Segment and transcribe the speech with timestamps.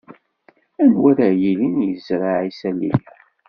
[0.83, 2.95] Anwa ara yilin yezreɛ isali-a?